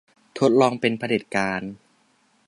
[0.39, 1.61] ทดลองเป็นเผด็จการ